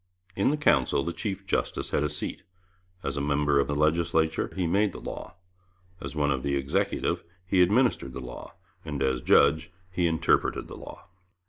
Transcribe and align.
In 0.35 0.49
the 0.49 0.57
Council 0.57 1.03
the 1.03 1.13
chief 1.13 1.45
justice 1.45 1.91
had 1.91 2.01
a 2.01 2.09
seat. 2.09 2.41
As 3.03 3.17
a 3.17 3.21
member 3.21 3.59
of 3.59 3.67
the 3.67 3.75
Legislature 3.75 4.51
he 4.55 4.65
made 4.65 4.93
the 4.93 4.99
law; 4.99 5.35
as 6.01 6.15
one 6.15 6.31
of 6.31 6.41
the 6.41 6.55
Executive 6.55 7.23
he 7.45 7.61
administered 7.61 8.13
the 8.13 8.19
law; 8.19 8.55
and 8.83 8.99
as 9.03 9.21
judge 9.21 9.71
he 9.91 10.07
interpreted 10.07 10.67
the 10.67 10.75
law. 10.75 11.07